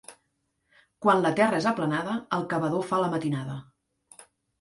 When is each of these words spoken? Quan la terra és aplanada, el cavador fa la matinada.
Quan 1.05 1.19
la 1.25 1.31
terra 1.39 1.59
és 1.63 1.67
aplanada, 1.71 2.15
el 2.37 2.47
cavador 2.55 2.87
fa 2.93 3.03
la 3.03 3.11
matinada. 3.13 3.59